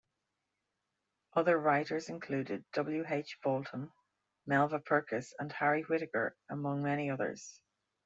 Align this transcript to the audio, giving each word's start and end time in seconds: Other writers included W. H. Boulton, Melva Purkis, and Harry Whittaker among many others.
Other 1.33 1.59
writers 1.59 2.09
included 2.09 2.65
W. 2.73 3.05
H. 3.07 3.37
Boulton, 3.43 3.91
Melva 4.49 4.83
Purkis, 4.83 5.27
and 5.37 5.51
Harry 5.51 5.83
Whittaker 5.83 6.35
among 6.49 6.81
many 6.81 7.11
others. 7.11 7.61